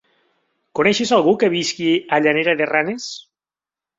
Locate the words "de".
2.63-2.69